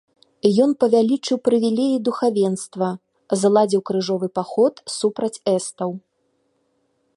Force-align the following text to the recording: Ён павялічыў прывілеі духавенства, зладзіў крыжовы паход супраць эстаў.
Ён 0.63 0.71
павялічыў 0.83 1.37
прывілеі 1.47 1.99
духавенства, 2.07 2.89
зладзіў 3.43 3.81
крыжовы 3.89 4.27
паход 4.39 4.73
супраць 4.99 5.35
эстаў. 5.55 5.89